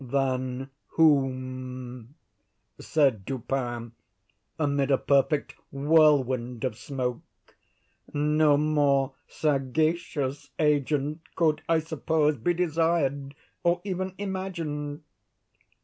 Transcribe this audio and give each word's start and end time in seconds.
"Than 0.03 0.71
whom," 0.93 2.15
said 2.79 3.23
Dupin, 3.23 3.91
amid 4.57 4.89
a 4.89 4.97
perfect 4.97 5.53
whirlwind 5.71 6.63
of 6.63 6.75
smoke, 6.75 7.21
"no 8.11 8.57
more 8.57 9.13
sagacious 9.27 10.49
agent 10.57 11.21
could, 11.35 11.61
I 11.69 11.77
suppose, 11.81 12.37
be 12.37 12.55
desired, 12.55 13.35
or 13.63 13.79
even 13.83 14.15
imagined." 14.17 15.03